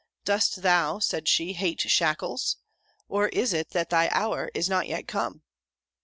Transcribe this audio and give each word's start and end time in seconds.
"Dost 0.25 0.63
thou," 0.63 0.97
said 0.97 1.27
she, 1.27 1.53
"hate 1.53 1.81
shackles? 1.81 2.57
Or 3.07 3.27
is 3.27 3.53
it, 3.53 3.69
that 3.69 3.91
thy 3.91 4.09
hour 4.11 4.49
is 4.55 4.67
not 4.67 4.87
yet 4.87 5.07
come?" 5.07 5.43